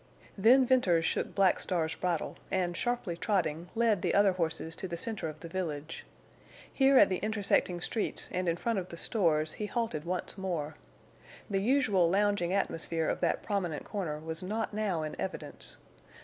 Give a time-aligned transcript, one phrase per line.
[0.35, 4.97] Then Venters shook Black Star's bridle, and, sharply trotting, led the other horses to the
[4.97, 6.07] center of the village.
[6.73, 10.73] Here at the intersecting streets and in front of the stores he halted once more.
[11.51, 15.77] The usual lounging atmosphere of that prominent corner was not now in evidence.